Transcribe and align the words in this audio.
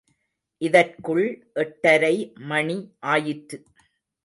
இதற்குள் 0.61 1.25
எட்டரை 1.53 2.33
மணி 2.35 2.77
ஆயிற்று. 2.99 3.59